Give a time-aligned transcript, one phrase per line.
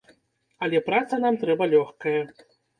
[0.67, 2.19] Але праца нам трэба лёгкая.